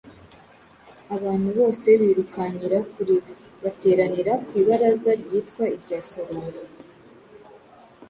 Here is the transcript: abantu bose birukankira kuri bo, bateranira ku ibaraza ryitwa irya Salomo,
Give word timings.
abantu 1.15 1.49
bose 1.57 1.87
birukankira 2.01 2.77
kuri 2.93 3.15
bo, 3.23 3.31
bateranira 3.63 4.33
ku 4.45 4.51
ibaraza 4.61 5.11
ryitwa 5.21 5.63
irya 5.75 5.99
Salomo, 6.11 6.63